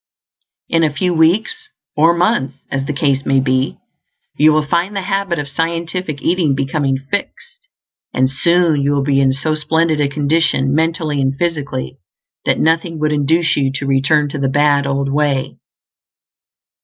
[0.67, 3.77] In a few weeks, or months, as the case may be,
[4.35, 7.67] you will find the habit of scientific eating becoming fixed;
[8.11, 11.99] and soon you will be in so splendid a condition, mentally and physically,
[12.45, 15.59] that nothing would induce you to return to the bad old way.